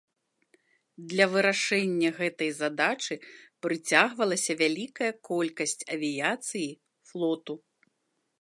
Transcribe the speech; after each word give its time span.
Да 1.17 1.25
вырашэння 1.33 2.09
гэтай 2.21 2.49
задачы 2.61 3.15
прыцягвалася 3.67 4.53
вялікая 4.65 5.11
колькасць 5.33 5.81
авіяцыі 5.97 6.69
флоту. 7.13 7.53